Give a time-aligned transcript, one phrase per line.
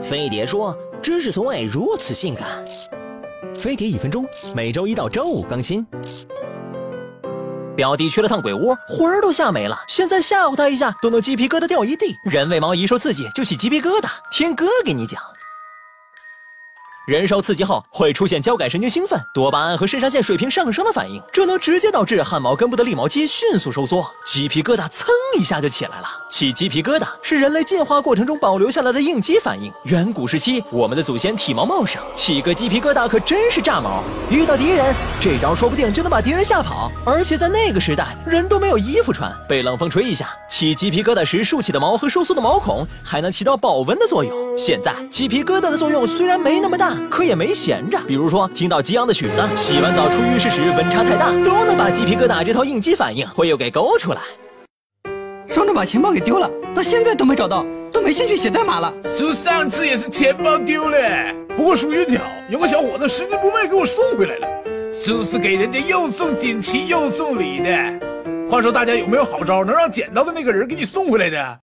[0.00, 2.46] 飞碟说：“知识从未如此性感。”
[3.56, 5.86] 飞碟一分钟，每周一到周五更新。
[7.74, 9.78] 表弟去了趟鬼屋，魂儿都吓没了。
[9.88, 12.14] 现在吓唬他一下，都能鸡皮疙瘩掉一地。
[12.24, 15.20] 人为毛一受刺激就起鸡皮疙瘩，听哥给你讲。
[17.06, 25.06] 人受刺激后会出现交感神经兴奋、多巴胺和肾上腺水平上升的反应，这能直接导致汗毛根部的立毛肌迅速收缩，鸡皮疙瘩噌
[25.38, 26.08] 一下就起来了。
[26.28, 29.72] 起鸡皮疙瘩是人类进化过程中保留下来的应激反应。
[29.84, 34.02] 远古时期，我们的祖先体毛茂盛，起个鸡皮疙瘩可真是炸毛。
[34.28, 36.90] 遇到敌人，这招说不定就能把敌人吓跑。
[37.04, 44.58] 而且在那个时代，人都没有衣服穿，被冷风吹一下，起鸡皮疙瘩时竖起的毛和收缩的毛孔还能起到保温的作用。
[44.58, 46.95] 现在鸡皮疙瘩的作用虽然没那么大。
[47.10, 54.20] 可也没闲着，比如说听到激昂的曲子，洗完澡出浴室时温差太大，都能把鸡皮疙瘩这套应激反应会又给勾出来。
[55.46, 58.92] 上周把钱包给丢了，到现在都没找到，都没兴趣写代码了。
[59.16, 60.98] 就上次也是钱包丢了，
[61.56, 62.20] 不过属运巧，
[62.50, 64.48] 有个小伙子拾金不昧给我送回来了。
[64.92, 67.70] 叔是给人家又送锦旗又送礼的。
[68.50, 71.54] 话说大家有没有好招能让捡到的那个人给你送回来的？